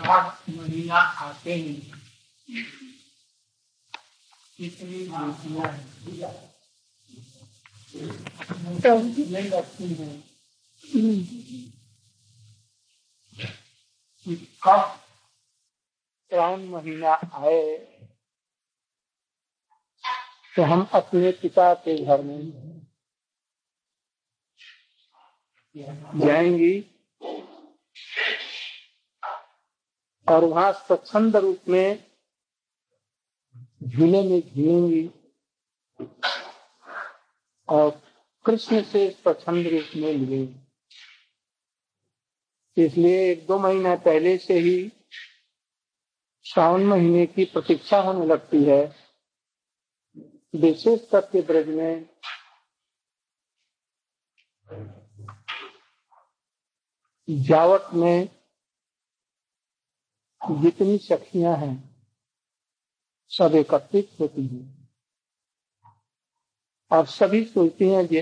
[0.00, 1.72] सात महीना आते ही
[4.58, 5.26] बेटियाँ
[8.86, 10.22] नहीं लगती हैं
[14.64, 14.98] कब
[16.32, 17.62] श्रावण महीना आए
[20.54, 22.40] तो हम अपने पिता के घर में
[25.76, 26.72] जाएँगी
[30.28, 32.04] और वहाँ स्वच्छंद रूप में
[33.82, 35.08] झूले में झूलेंगी
[37.68, 37.90] और
[38.44, 40.60] कृष्ण से स्वच्छंद रूप में मिलेंगी।
[42.76, 44.92] इसलिए एक दो महीना पहले से ही
[46.46, 48.82] श्रावण महीने की प्रतीक्षा होने लगती है।
[50.54, 52.08] विशेष करके ब्रज में
[57.28, 58.28] जावट में
[60.50, 61.94] जितनी सखियाँ हैं,
[63.28, 64.88] सब एकत्रित होती हैं।
[66.90, 68.18] और सभी सोचते हैं कि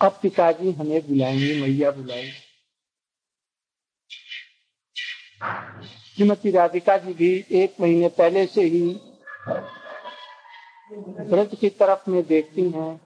[0.00, 2.54] अब पिताजी हमें बुलाएँगे, मैया बुलाएँगे।
[6.14, 9.00] श्रीमती राधिका जी भी एक महीने पहले से ही
[11.30, 13.00] व्रत की तरफ़ में देखती हैं।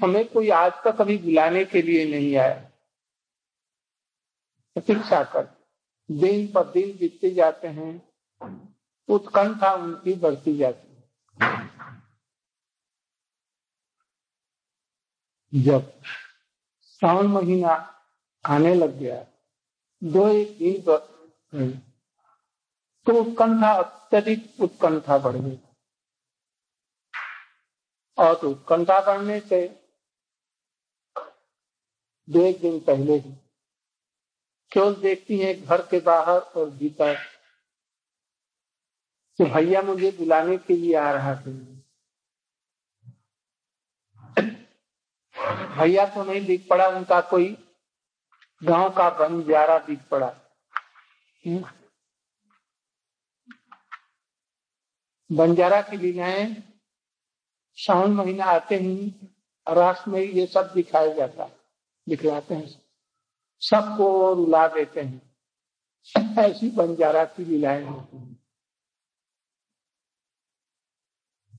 [0.00, 2.70] हमें कोई आज तक अभी बुलाने के लिए नहीं आया।
[4.76, 5.44] प्रतीक्षा कर।
[6.08, 7.92] दिन पर दिन बीतते जाते हैं,
[9.08, 11.02] उत्कंठा उनकी बढ़ती जाती है।
[15.52, 15.92] जब
[16.84, 17.72] श्रावण महीना
[18.44, 19.24] आने लग गया,
[20.02, 21.70] दो एक दिन
[23.06, 25.58] तो उत्कंठा अत्यधिक उत्कंठा बढ़ गई।
[28.18, 29.66] और तो उत्कंठा बढ़ने से
[32.28, 33.34] दो एक दिन पहले ही
[34.74, 37.14] केवल देखती है घर के बाहर और भीतर?
[39.38, 41.50] कि भैया मुझे बुलाने के लिए आ रहा था
[45.76, 47.46] भैया तो नहीं दिख पड़ा, उनका कोई
[48.62, 50.28] गाँव का बंजारा दिख पड़ा।
[55.30, 56.54] बंजारा की लीलाएँ
[57.78, 59.10] श्रावण महीना आते ही
[59.66, 61.48] राष्ट्र में ये सब दिखाया जाता,
[62.08, 62.83] दिखलाते हैं।
[63.64, 65.36] सबको रुला देते हैं।
[66.38, 68.44] ऐसी बंजारा की लीलाएँ होती हैं।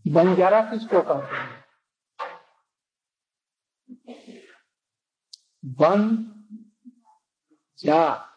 [0.07, 1.65] बंजारा किसको कहते हैं?
[5.65, 6.01] बन
[7.79, 8.31] जा।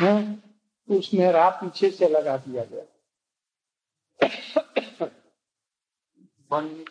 [0.00, 0.14] है
[0.90, 2.84] उसमें रा पीछे से लगा दिया गया।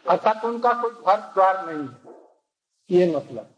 [0.09, 2.31] अर्थात उनका कोई घर द्वार नहीं है।
[2.91, 3.52] ये मतलब।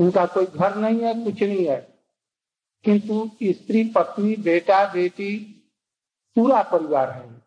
[0.00, 1.80] उनका कोई घर नहीं है, कुछ नहीं है।
[2.84, 5.38] किंतु स्त्री, पत्नी, बेटा, बेटी,
[6.36, 7.42] पूरा परिवार है।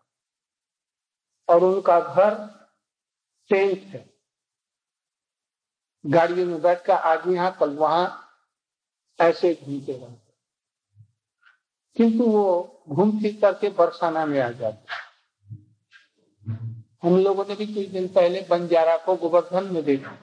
[1.50, 2.36] और उनका घर
[3.50, 4.14] टेंट है।
[6.06, 8.20] गाड़ियों में बैठ कर आज यहाँ कल वहाँ
[9.20, 10.34] ऐसे घूमते रहते
[11.96, 12.46] किंतु वो
[12.90, 14.94] घूम फिर करके बरसाना में आ जाते
[17.04, 20.18] हम लोगों ने भी कुछ दिन पहले बंजारा को गोवर्धन में देखा।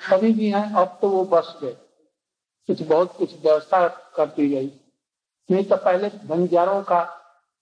[0.00, 1.72] अभी भी हैं, अब तो वो बस गए।
[2.68, 4.80] कुछ बहुत कुछ व्यवस्था कर दी गई।
[5.50, 7.04] नहीं तो पहले बंजारों का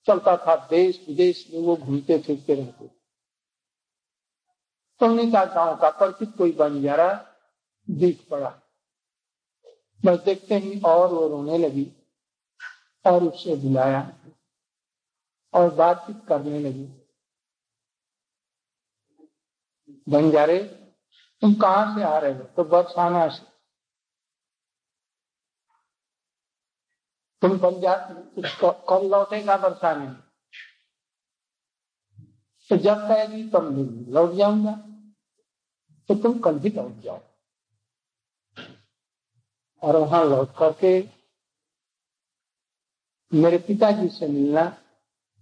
[0.07, 2.87] चलता था, देश विदेश में वो घूमते फिरते रहते
[5.01, 7.35] तो का गाँव का परिचित कोई बंजारा
[7.91, 8.49] दिख पड़ा।
[10.05, 11.87] बस देखते ही और वो रोने लगी
[13.05, 14.01] और उससे बुलाया
[15.55, 16.87] और बातचीत करने लगी।
[20.09, 20.59] बंजारे
[21.43, 22.43] तुम कहाँ से आ रहे हो?
[22.43, 23.45] तो बरसाना से।
[27.43, 28.43] तुम पंजाब
[28.89, 30.07] कब लौटेगा बरसाने
[32.71, 34.73] तो जब कहेगी, तब लौट जाऊँगा।
[36.09, 37.21] तो तुम कल भी लौट जाओ।
[39.83, 40.93] और वहाँ लौट करके
[43.33, 44.63] मेरे पिताजी से मिलना,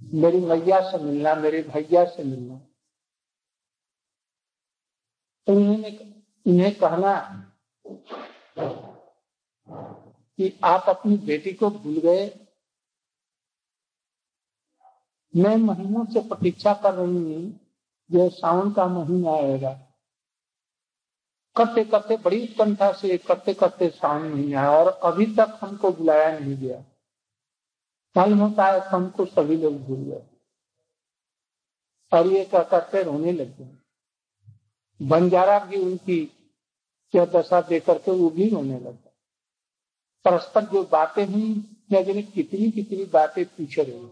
[0.02, 2.60] मेरी मैया से मिलना, मेरे भैया से मिलना।
[5.48, 7.14] तो उन्हें कहना
[10.38, 12.26] कि आप अपनी बेटी को भूल गए।
[15.34, 17.60] मैं महीनों से प्रतीक्षा कर रही हूँ
[18.10, 19.72] जो सावन का महीना आएगा।
[21.56, 26.38] करते करते बड़ी उत्कंठा से करते करते सावन महीना आया और अभी तक हमको बुलाया
[26.38, 26.78] नहीं गया।
[28.16, 30.22] मालूम होता है हमको सभी लोग भूल गए।
[32.12, 33.76] और ये कह रोने लग गए।
[35.00, 36.24] बंजारा भी उनकी
[37.14, 39.10] क्या दशा दे करके वो भी रोने लगा
[40.24, 41.54] परस्पर जो बातें हुई
[41.92, 44.06] न कितनी कितनी बातें पीछे रही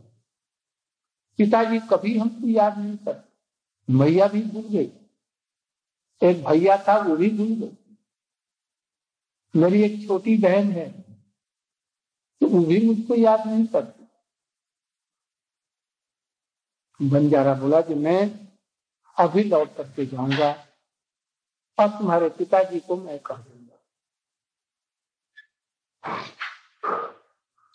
[1.38, 4.90] पिताजी कभी हमको याद नहीं करते। मैया भी भूल गई।
[6.23, 7.76] एक भैया था, वो भी भूल गई।
[9.55, 10.90] मेरी एक छोटी बहन है
[12.40, 14.05] तो वो भी मुझको याद नहीं करती।
[17.00, 18.20] बंजारा बोला कि मैं
[19.17, 20.52] अभी लौट करके जाऊँगा।
[21.79, 23.79] और तुम्हारे पिताजी को मैं कह दूँगा।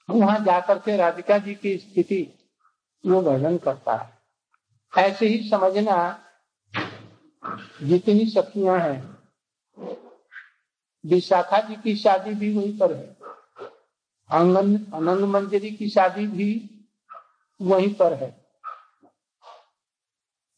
[0.10, 2.22] वहाँ जाकर के राधिका जी की स्थिति
[3.04, 5.98] वो वर्णन करता है। ऐसे ही समझना
[7.84, 9.18] जितनी सखियाँ हैं,
[11.04, 13.18] विशाखा जी की शादी भी वहीं पर है।
[14.30, 16.50] आँगन अनंग मंजरी की शादी भी
[17.60, 18.30] वहीं पर है।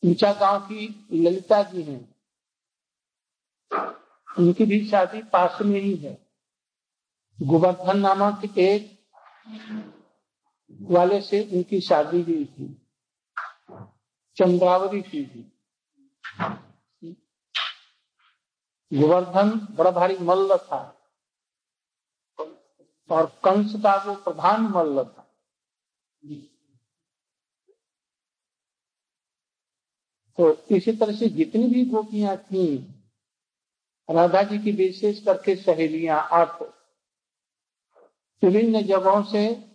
[0.03, 2.18] ऊँचा गाँव की ललिता जी हैं।
[4.39, 6.27] उनकी भी शादी पास में ही है।
[7.41, 8.99] गोवर्धन नामक एक
[10.81, 12.87] वाले से उनकी शादी हुई थी।
[14.37, 15.61] चंद्रावरी की थी।
[18.93, 20.95] गोवर्धन बड़ा भारी मल्ल था।
[23.09, 25.35] और कंस का वो प्रधान मल्ल था।
[30.37, 32.93] तो इसी तरह से जितनी भी गोपियाँ थी
[34.09, 36.61] राधा जी की विशेष करके सहेलियाँ आठ
[38.43, 39.69] विभिन्न जगहों से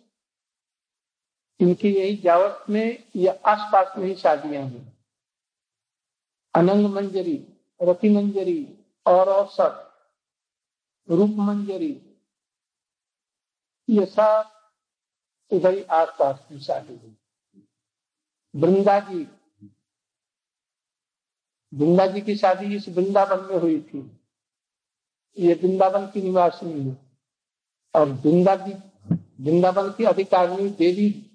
[1.60, 4.86] इनकी यही जावट में या आसपास में ही शादियाँ हुई।
[6.54, 7.46] अनंग मंजरी,
[7.82, 9.90] रति मंजरी, और औसत,
[11.10, 12.20] रूप मंजरी,
[13.88, 14.50] ये सब
[15.50, 17.16] उधर ही आस पास की शादी हुई।
[18.56, 19.28] वृंदा जी
[21.72, 24.20] वृंदा जी की शादी इस वृंदावन में हुई थी।
[25.38, 26.96] ये वृंदावन की निवासिनी है।
[27.94, 28.72] और वृंदा जी
[29.44, 31.30] वृंदावन की अधिकारिणी देवी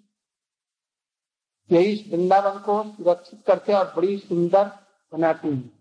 [1.72, 4.63] यही वृंदावन को सुरक्षित करके और बड़ी सुंदर
[5.13, 5.80] बनाती है।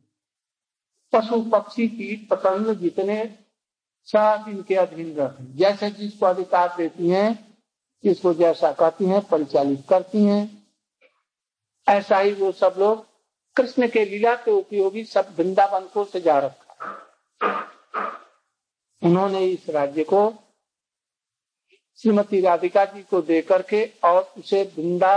[1.12, 3.38] पशु, पक्षी, कीट, पतंग जितने
[4.04, 7.58] सब इनके अधीन रहते हैं। जैसे जिसको अधिकार देती हैं,
[8.04, 10.68] जिसको जैसा कहती हैं, परिचालित करती हैं।
[11.88, 13.06] ऐसा ही वो सब लोग
[13.56, 17.07] कृष्ण के लीला के उपयोगी सब वृंदावन को सजा रखा
[19.02, 20.34] उन्होंने इस राज्य को
[21.98, 25.14] श्रीमती राधिका जी को दे करके और उसे वृंदा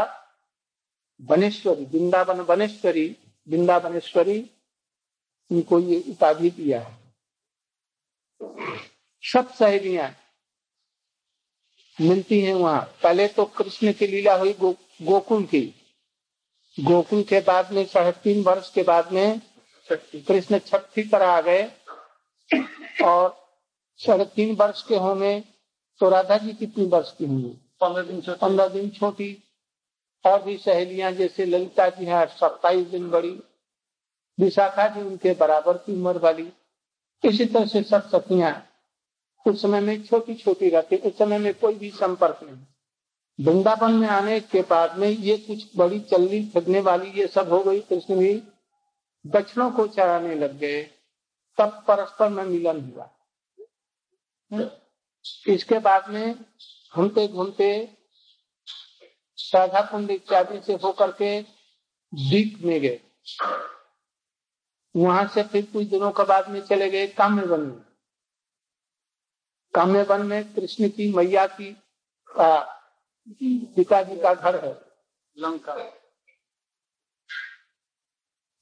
[1.22, 3.18] बनेश्वरी वृंदावन बनेश्वरी
[3.50, 4.38] वृंदावनेश्वरी
[5.51, 7.00] इनको ये उपाधि दिया है।
[9.24, 10.10] सब सहेलियाँ
[12.01, 15.62] मिलती हैं वहाँ। पहले तो कृष्ण की लीला हुई गो, गोकुल की।
[16.77, 19.42] गोकुल के बाद में साढ़े तीन वर्ष के बाद में
[20.27, 21.63] कृष्ण छठी पर आ गए
[23.04, 23.40] और
[24.01, 25.39] साढ़े तीन वर्ष के होंगे
[26.00, 27.50] तो राधा जी कितनी वर्ष की होंगी?
[27.81, 29.38] पंद्रह दिन पंद्रह दिन छोटी।
[30.25, 33.39] और भी सहेलियाँ जैसे ललिता जी हैं सत्ताईस दिन बड़ी।
[34.39, 36.51] विशाखा जी उनके बराबर की उम्र वाली।
[37.24, 38.68] इसी तरह से सब सखियाँ।
[39.48, 44.07] उस समय में छोटी छोटी रहती उस समय में कोई भी संपर्क नहीं। वृंदावन में
[44.07, 48.15] आने के बाद में ये कुछ बड़ी चलनी फिरने वाली ये सब हो गई कृष्ण
[48.15, 48.44] भी
[49.27, 50.83] बछड़ों को चराने लग गए।
[51.57, 53.09] तब परस्पर में मिलन हुआ।
[54.51, 56.34] इसके बाद में
[56.93, 57.72] घूमते घूमते
[59.38, 63.00] साधा कुंड इत्यादि से होकर के दीप में गए।
[64.96, 67.81] वहाँ से फिर कुछ दिनों के बाद में चले गए काम्य वन में।
[69.74, 71.72] काम्य वन में कृष्ण की मैया की
[73.75, 74.74] पिताजी का घर है
[75.38, 75.75] लंका।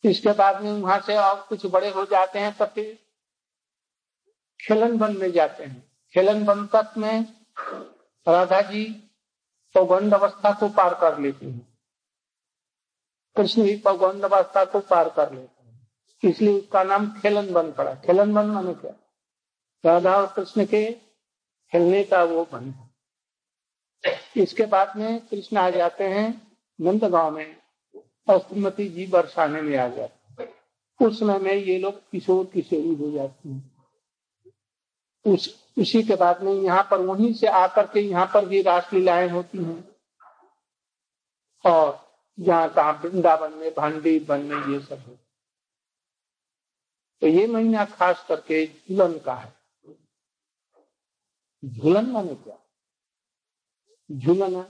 [0.04, 2.98] इसके बाद में वहाँ से और कुछ बड़े हो जाते हैं तो फिर
[4.60, 7.26] खेलन वन में जाते हैं। खेलन वन तक में
[8.28, 8.84] राधा जी
[9.76, 11.78] पौगंड अवस्था को पार कर लेती हैं।
[13.36, 15.88] कृष्ण भी पौगंड अवस्था को पार कर लेते हैं।
[16.24, 18.94] इसलिए उसका नाम खेलन बन पड़ा। खेलन बन माने क्या?
[19.86, 20.92] राधा और कृष्ण के
[21.72, 22.74] खेलने का वो बन
[24.38, 27.58] इसके बाद में कृष्ण आ जाते हैं नंद गाँव में
[28.30, 30.48] और श्रीमती जी बरसाने में आ जाते
[31.06, 33.79] उस समय में ये लोग किशोर किशोरी हो जाती हैं।
[35.34, 39.30] उस, उसी के बाद में यहाँ पर वहीं से आकर के यहाँ पर भी रासलीलाएँ
[39.30, 39.84] होती हैं।
[41.66, 42.08] और
[42.38, 45.26] जहाँ कहा वृंदावन में भांडी वन में ये सब होता
[47.22, 49.54] तो ये महीना खास करके झूलन का है।
[51.64, 52.58] झूलन माने क्या?
[54.10, 54.62] झूलना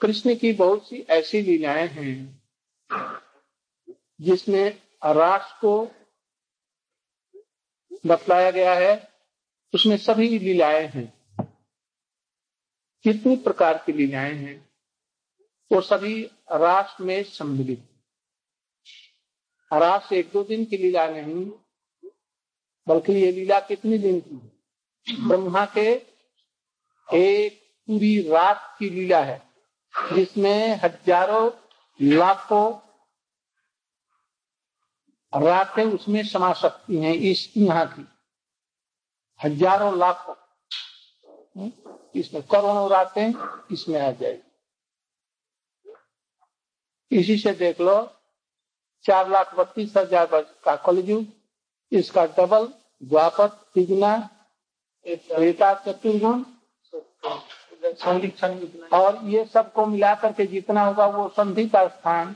[0.00, 2.42] कृष्ण की बहुत सी ऐसी लीलाएँ हैं
[4.20, 5.74] जिसमें रास को
[8.04, 9.08] बतलाया गया है,
[9.74, 11.12] उसमें सभी लीलाएँ हैं।
[13.04, 14.56] कितनी प्रकार की लीलाएँ हैं
[15.70, 17.88] वो सभी रास में सम्मिलित।
[19.70, 21.44] रास एक दो दिन की लीला नहीं,
[22.86, 25.88] बल्कि ये लीला कितनी दिन की ब्रह्मा के
[27.08, 29.42] एक पूरी रात की लीला है,
[29.94, 31.50] जिसमें हज़ारों,
[32.00, 32.72] लाखों
[35.34, 38.06] रातें उसमें समा सकती हैं इस यहाँ की।
[39.40, 40.34] हज़ारों लाखों।
[42.14, 43.32] इसमें करोड़ों रातें
[43.72, 44.42] इसमें आ जाएगी।
[47.10, 47.96] इसी से देख लो,
[49.04, 51.26] चार लाख बत्तीस हज़ार वर्ष का कलयुग,
[51.92, 52.68] इसका डबल,
[53.02, 54.16] द्वापर, तिगुना
[55.06, 56.44] चतुर्गुण,
[58.92, 62.34] और ये सबको मिलाकर के जितना होगा वो संधि का स्थान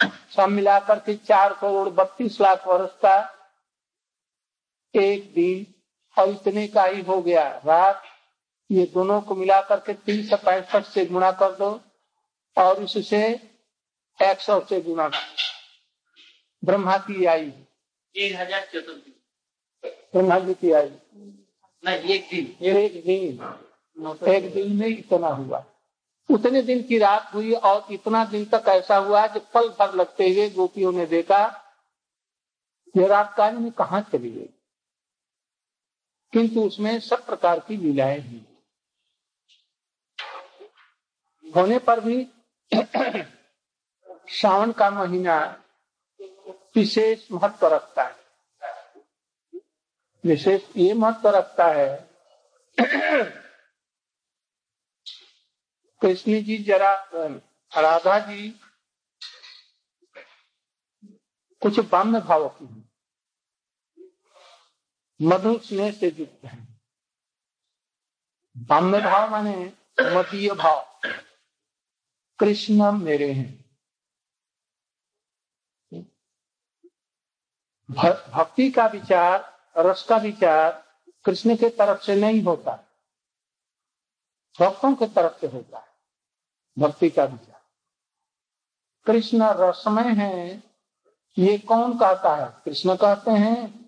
[0.00, 3.16] सब मिलाकर के चार करोड़ बत्तीस लाख वर्ष का
[4.94, 5.66] एक दिन
[6.16, 8.02] और इतने का ही हो गया। रात
[8.70, 11.70] ये दोनों को मिलाकर के तीन सौ पैंसठ से गुणा कर दो
[12.56, 13.26] और इससे
[14.18, 15.24] एक सौ से गुणा कर
[16.62, 17.52] ब्रह्मा की आई
[18.14, 19.12] एक हज़ार चतुर्थी
[20.14, 20.90] ब्रह्मा जी की आई
[21.84, 25.64] नहीं एक दिन। एक दिन। एक दिन में इतना हुआ।
[26.30, 30.28] उतने दिन की रात हुई और इतना दिन तक ऐसा हुआ कि पल भर लगते
[30.28, 31.44] हुए गोपियों ने देखा,
[32.96, 34.48] ये रात काल में कहा चली गई?
[36.32, 38.44] किंतु उसमें सब प्रकार की लीलाएँ हुई
[41.56, 42.26] होने पर भी
[44.28, 45.62] श्रावण का महीना
[46.76, 48.16] विशेष महत्व रखता है।
[50.24, 52.10] विशेष ये महत्व रखता है
[56.02, 56.94] कृष्ण जी जरा
[57.78, 58.60] राधा जी
[61.60, 62.86] कुछ बाम्य भाव की है।
[65.22, 66.78] मधु स्नेह से युक्त है।
[68.56, 71.00] बाम्य भाव माने मतीय भाव।
[72.40, 73.66] कृष्ण मेरे हैं।
[77.90, 80.72] भक्ति का विचार, रस का विचार
[81.24, 82.85] कृष्ण के तरफ़ से नहीं होता।
[84.60, 85.84] भक्तों के तरफ़ से होता है
[86.78, 87.60] भक्ति का विचार
[89.06, 90.62] कृष्ण रसमय है,
[91.38, 92.62] ये कौन कहता है?
[92.64, 93.86] कृष्ण कहते हैं,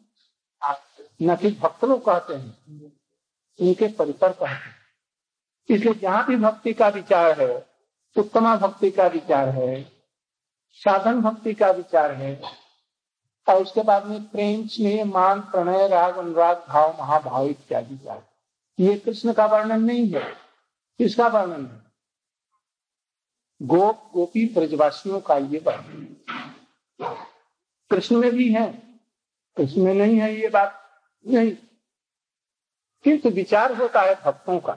[1.23, 2.93] न कि भक्त लोग कहते हैं
[3.59, 4.77] इनके परिकर कहते हैं।
[5.71, 7.67] इसलिए जहाँ भी भक्ति का विचार है,
[8.17, 9.83] उत्तमा भक्ति का विचार है,
[10.73, 12.43] साधन भक्ति का विचार है,
[13.49, 17.99] और उसके बाद में प्रेम, स्नेह, मान, प्रणय, राग, अनुराग, भाव, महाभाव इत्यादि
[18.79, 20.48] ये कृष्ण का वर्णन नहीं है।
[20.99, 21.93] किसका वर्णन है?
[23.63, 26.17] गोप, गोपी ब्रजवासियों का ये वर्णन
[27.91, 28.73] कृष्ण में भी है।
[29.57, 31.57] कृष्ण में नहीं है ये बात। नहीं।
[33.05, 34.73] किंतु विचार होता है भक्तों का।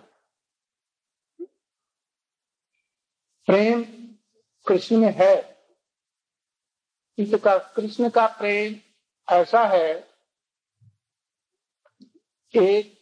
[3.46, 3.84] प्रेम
[4.68, 5.52] कृष्ण में है।
[7.20, 8.76] का कृष्ण का प्रेम
[9.30, 10.10] ऐसा है
[12.56, 13.02] एक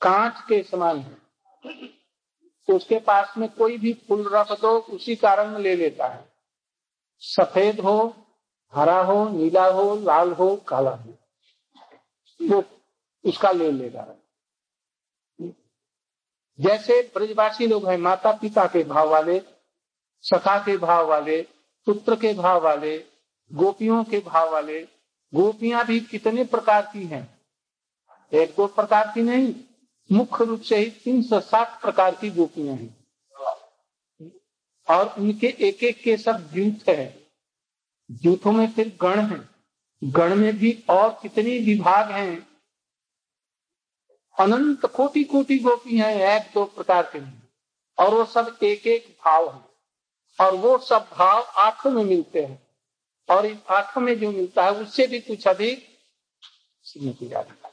[0.00, 1.18] कांच के समान है।
[2.68, 6.24] तो उसके पास में कोई भी फूल रख दो, उसी का रंग ले लेता है।
[7.18, 8.14] सफ़ेद हो,
[8.74, 11.14] हरा हो, नीला हो, लाल हो, काला हो,
[12.40, 12.64] वो
[13.24, 14.06] उसका ले लेगा।
[16.58, 19.40] जैसे ब्रजवासी लोग हैं माता पिता के भाव वाले,
[20.24, 21.40] सखा के भाव वाले,
[21.86, 22.98] पुत्र के भाव वाले,
[23.52, 24.80] गोपियों के भाव वाले,
[25.34, 27.38] गोपियाँ भी कितने प्रकार की हैं?
[28.32, 29.54] एक दो प्रकार की नहीं
[30.12, 32.98] मुख्य रूप से ही तीन सौ सात प्रकार की गोपियाँ हैं।
[34.90, 37.26] और उनके एक एक के सब जूथ है।
[38.10, 39.48] जूथों में फिर गण है।
[40.04, 42.48] गण में भी और कितने विभाग हैं।
[44.38, 47.18] अनंत कोटि कोटि गोपी हैं एक दो प्रकार के
[48.02, 49.68] और वो सब एक एक भाव है।
[50.40, 52.68] और वो सब भाव आँखों में मिलते हैं।
[53.30, 55.98] और इन आँखों में जो मिलता है उससे भी कुछ अधिक
[56.84, 57.67] श्रीमती राधिका।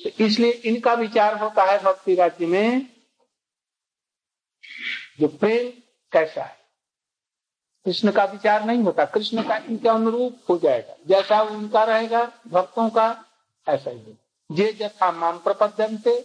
[0.00, 2.86] तो इसलिए इनका विचार होता है भक्ति राज्य में,
[5.20, 5.82] जो प्रेम
[6.12, 6.56] कैसा है।
[7.84, 12.90] कृष्ण का विचार नहीं होता, कृष्ण का इनके अनुरूप हो जाएगा। जैसा उनका रहेगा, भक्तों
[12.90, 13.24] का,
[13.68, 14.18] ऐसा ही
[14.52, 16.22] जे जथा माम प्रपद्यंते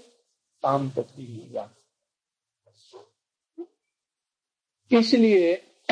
[0.64, 1.56] ताम तत्वी
[4.92, 5.54] इसलिए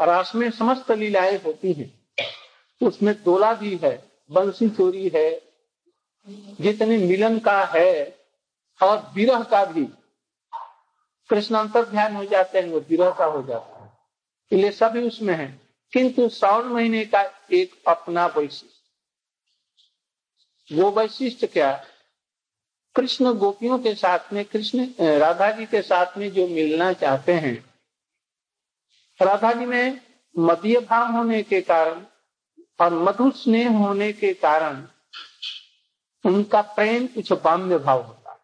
[0.00, 1.98] रास में समस्त लीलाएँ होती हैं।
[2.86, 5.47] उसमें दोला भी है, बंसी चोरी है
[6.60, 8.18] जितने मिलन का है
[8.82, 9.84] और विरह का भी
[11.30, 13.98] कृष्णांतर ध्यान हो जाते हैं, वो विरह का हो जाता है।
[14.52, 15.60] इसलिए सभी उसमें है।
[15.92, 18.66] किंतु सावन महीने का एक अपना वैशिष्ट।
[20.72, 21.84] वो वैशिष्ट क्या?
[22.96, 27.74] कृष्ण गोपियों के साथ में, कृष्ण राधा जी के साथ में जो मिलना चाहते हैं,
[29.22, 30.00] राधा जी में
[30.38, 32.06] मध्य भाव होने के कारण
[32.80, 34.88] और मधुर स्नेह होने के कारण
[36.24, 38.38] उनका प्रेम कुछ बाम्य भाव होता है।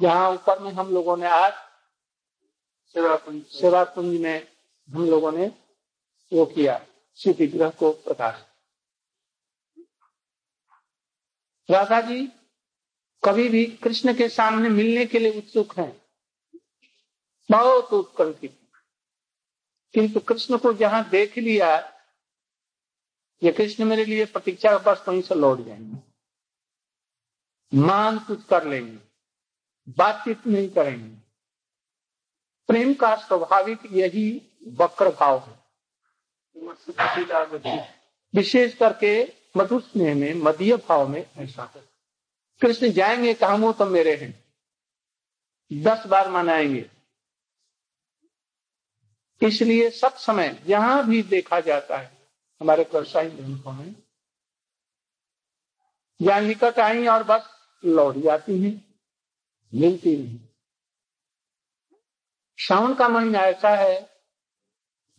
[0.00, 1.52] जहाँ ऊपर में हम लोगों ने आज
[2.94, 4.46] सेवा कुंज में
[4.88, 5.46] हम लोगों ने
[6.32, 6.80] वो किया
[7.18, 8.42] शिव विग्रह को प्रकाश।
[11.68, 12.26] राधा जी
[13.22, 15.92] कभी भी कृष्ण के सामने मिलने के लिए उत्सुक हैं।
[17.48, 18.58] बहुत उत्कंठित
[19.94, 21.76] किंतु कृष्ण को जहाँ देख लिया
[23.44, 26.14] ये कृष्ण मेरे लिए प्रतीक्षा बस वहीं से लौट जाएँगे।
[27.78, 28.98] मान कुछ कर लेंगे,
[29.98, 31.16] बातचीत नहीं करेंगे।
[32.68, 34.26] प्रेम का स्वाभाविक यही
[34.68, 35.64] वक्र भाव है।
[38.34, 41.72] विशेष करके मधुर स्नेह में मध्य भाव में ऐसा
[42.60, 44.44] कृष्ण जाएँगे, कहा वो तो मेरे हैं।
[45.72, 46.90] दस बार मनाएँगे।
[49.42, 52.23] इसलिए सब समय जहाँ भी देखा जाता है
[52.60, 53.94] हमारे व्यवसायिक ग्रंथों में
[56.20, 57.48] या निकट आई और बस
[57.84, 58.70] लौट जाती है,
[59.72, 60.38] मिलती नहीं।
[62.58, 63.96] श्रावण का महीना ऐसा है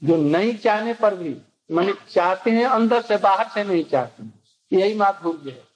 [0.01, 1.35] जो नहीं चाहने पर भी,
[1.71, 4.23] मैंने चाहते हैं अंदर से, बाहर से नहीं चाहते
[4.71, 5.67] यही माधुर्य है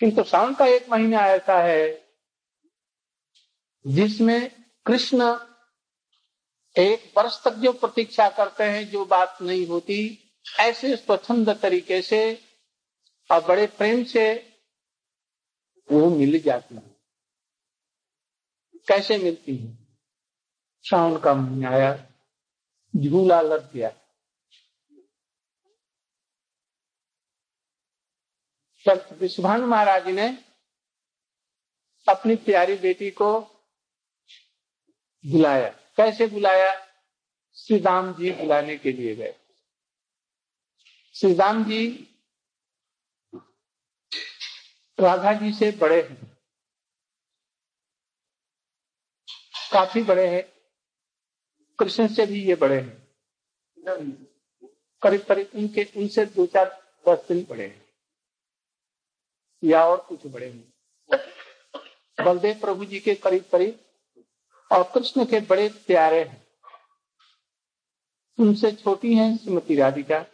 [0.00, 1.84] किंतु श्रावण का एक महीना ऐसा है
[3.84, 4.50] जिसमें
[4.86, 5.34] कृष्ण
[6.78, 12.44] एक वर्ष तक जो प्रतीक्षा करते हैं, जो बात नहीं होती, ऐसे स्वच्छंद तरीके से
[13.30, 14.52] और बड़े प्रेम से
[15.92, 16.96] वो मिल जाती है।
[18.88, 19.78] कैसे मिलती है?
[20.86, 22.06] श्रावण का महीना आया,
[22.96, 23.92] झूला लग गया।
[29.12, 30.28] विश्वान महाराज ने
[32.08, 33.40] अपनी प्यारी बेटी को
[35.26, 36.86] बुलाया। कैसे बुलाया?
[37.54, 39.34] श्री राम जी बुलाने के लिए गए।
[41.14, 42.08] श्री राम जी
[45.00, 46.38] राधा जी से बड़े हैं।
[49.72, 50.52] काफ़ी बड़े हैं।
[51.78, 53.06] कृष्ण से भी ये बड़े हैं।
[55.02, 57.86] करीब करीब उनके, उनसे दो चार दस दिन बड़े हैं।
[59.64, 60.74] या और कुछ बड़े हैं।
[62.24, 63.85] बलदेव प्रभु जी के करीब करीब
[64.70, 66.44] और कृष्ण के बड़े प्यारे हैं।
[68.38, 70.24] उनसे छोटी हैं श्रीमती राधिका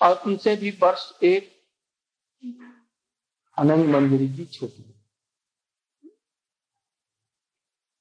[0.00, 1.50] और उनसे भी वर्ष एक
[3.58, 4.84] आनंद मंदिर जी छोटी।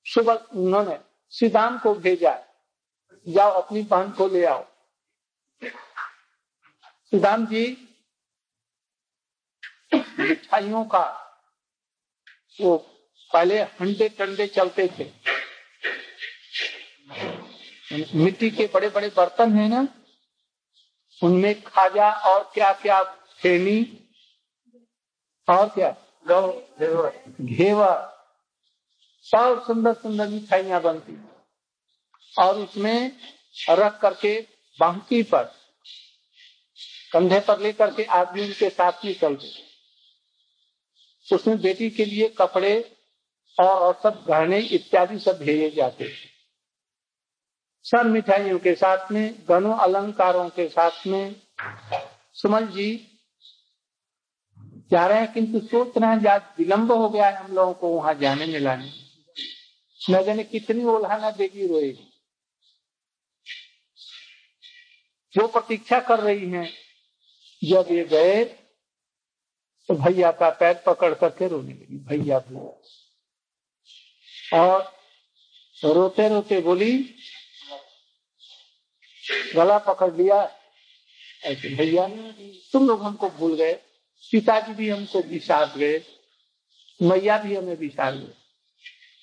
[0.05, 0.97] सुबह उन्होंने
[1.33, 2.33] श्रीदाम को भेजा,
[3.27, 4.63] जाओ अपनी बहन को ले आओ।
[7.11, 7.65] श्रीदाम जी,
[9.93, 11.05] मिठाइयों का
[12.61, 12.77] वो
[13.31, 15.03] पहले हंडे टंडे चलते थे।
[17.91, 19.87] मिट्टी के बड़े बड़े बर्तन है ना
[21.23, 23.03] उनमें खाजा और क्या क्या
[23.41, 24.07] फेनी
[25.49, 25.91] और क्या?
[27.41, 28.11] घेवर।
[29.25, 31.17] सब सुंदर सुंदर मिठाइयाँ बनती
[32.39, 33.11] और उसमें
[33.69, 34.47] रख करके
[34.79, 35.43] बांकी पर
[37.13, 39.71] कंधे पर लेकर के आदमी उनके साथ में चलते
[41.35, 42.97] उसमें बेटी के लिए कपड़े
[43.59, 46.30] और सब गहने इत्यादि सब भेजे जाते थे
[47.85, 51.35] सब मिठाइयों के साथ में गणों अलंकारों के साथ में।
[52.35, 52.89] सुमन जी
[54.91, 57.89] जा रहे हैं, किंतु सोच रहे हैं आज विलम्ब हो गया है हम लोगों को
[57.89, 58.91] वहाँ जाने में लाने।
[60.01, 62.07] न जाने कितनी ओल्हाना देगी रोएगी
[65.33, 66.69] जो प्रतीक्षा कर रही हैं,
[67.61, 68.43] जब ये गए
[69.89, 72.61] तो भैया का पैर पकड़ करके रोने लगी। भैया भैया
[74.59, 74.81] और
[75.83, 76.93] रोते रोते बोली
[79.55, 80.41] गला पकड़ लिया।
[81.45, 82.07] ऐसे भैया
[82.73, 83.73] तुम लोग हमको भूल गए।
[84.23, 86.01] पिताजी भी हमको विषाद गए।
[86.99, 88.33] मैया भी हमें विषाद गए।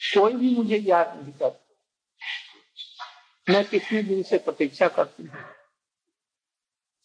[0.01, 1.59] कोई भी मुझे याद नहीं कर
[3.47, 5.45] मैं कितने दिन से प्रतीक्षा करती हूँ।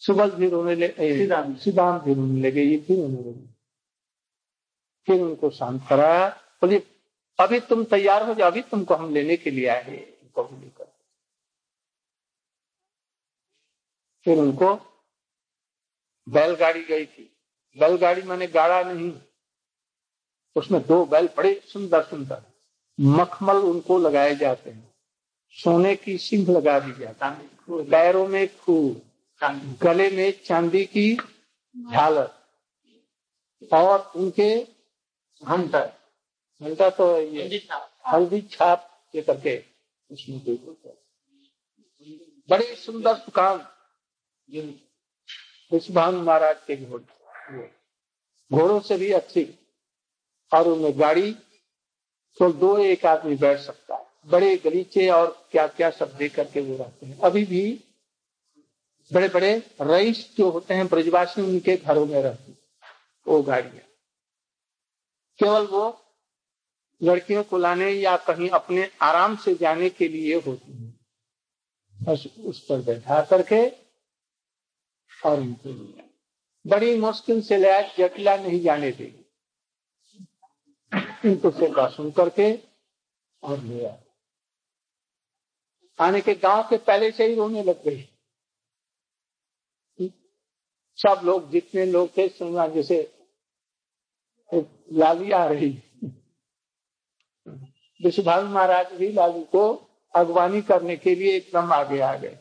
[0.01, 1.13] सुबह भी रोने लगे
[1.57, 3.47] सिद्धांत। भी रोने लगे ये भी रोने लगे।
[5.07, 6.27] फिर उनको शांत कराया
[6.61, 6.83] बोलिए
[7.39, 10.03] अभी तुम तैयार हो जाओ अभी तुमको हम लेने के लिए आए हैं।
[10.35, 10.82] तुमको लेकर।
[14.25, 14.73] फिर उनको
[16.27, 17.29] बैलगाड़ी गई थी।
[17.77, 19.11] बैलगाड़ी मैंने गाड़ा नहीं।
[20.55, 22.41] उसमें दो बैल बड़े सुंदर सुंदर।
[22.99, 24.93] मखमल उनको लगाए जाते हैं।
[25.55, 29.01] सोने की सिंह लगा दी जाती पैरों में खूब
[29.81, 31.15] गले में चांदी की
[31.75, 32.29] झालर
[33.71, 34.49] और उनके
[35.43, 35.85] घंटा
[36.61, 37.61] घंटा तो ये
[38.07, 39.57] हल्दी छाप। ये करके
[40.11, 40.39] उसमें
[42.49, 43.57] बड़े सुंदर दुकान
[44.49, 47.67] विश्वान महाराज के घोड़े
[48.51, 49.43] घोड़ों से भी अच्छी
[50.51, 51.31] और उनमें गाड़ी
[52.37, 56.61] तो दो एक आदमी बैठ सकता है। बड़े गलीचे और क्या क्या सब दे करके
[56.61, 57.63] वो रहते हैं। अभी भी
[59.11, 59.51] बड़े बड़े
[59.81, 62.53] रईस जो होते हैं, ब्रजवासी, उनके घरों में रहते
[63.25, 63.85] वो गाड़ियाँ।
[65.39, 65.99] केवल वो
[67.01, 70.91] लड़कियों को लाने या कहीं अपने आराम से जाने के लिए होती है।
[71.95, 73.82] बस उस पर बैठा करके
[75.25, 76.03] और उनको लिया
[76.65, 79.25] बड़ी मुश्किल से लाया जटिला नहीं जाने देगी
[81.25, 82.51] इनको सेवा सुन करके
[83.43, 84.01] और ले आए
[85.99, 88.09] आने के गाँव के पहले से ही रोने लग गई
[90.99, 92.97] सब लोग, जितने लोग थे सुनना जैसे
[94.93, 95.69] लाली आ रही।
[97.99, 99.63] विश्वभावी महाराज भी लालू को
[100.13, 102.37] अगवानी करने के लिए एकदम आगे आ गए।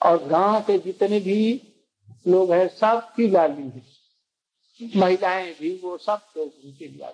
[0.00, 1.36] और गाँव के जितने भी
[2.28, 3.82] लोग हैं सब की लाली है।
[4.96, 7.12] महिलाएँ भी, वो सब लोग उनके लिए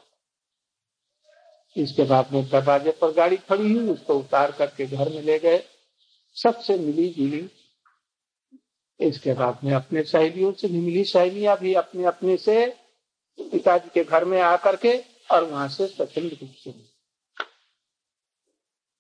[1.76, 5.64] इसके बाद में दरवाजे पर गाड़ी खड़ी हुई, उसको उतार करके घर में ले गए।
[6.34, 7.50] सबसे मिली जुली।
[9.00, 12.76] इसके बाद में अपने सहेलियों से भी मिली। सहेलियाँ भी अपने अपने से
[13.38, 16.95] पिताजी के घर में आकर के और वहाँ से स्वतंत्र रूप से मिली।